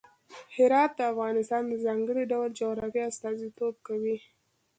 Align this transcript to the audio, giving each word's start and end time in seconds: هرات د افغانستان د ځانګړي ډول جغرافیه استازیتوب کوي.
هرات 0.55 0.91
د 0.95 0.99
افغانستان 1.11 1.63
د 1.67 1.73
ځانګړي 1.85 2.23
ډول 2.31 2.49
جغرافیه 2.59 3.05
استازیتوب 3.11 3.73
کوي. 3.87 4.17